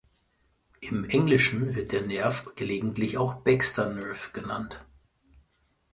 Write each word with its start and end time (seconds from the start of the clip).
Im 0.79 1.07
Englischen 1.07 1.75
wird 1.75 1.91
der 1.91 2.01
Nerv 2.01 2.55
gelegentlich 2.55 3.19
auch 3.19 3.35
„Baxter 3.35 3.93
nerve“ 3.93 4.31
genannt. 4.33 4.83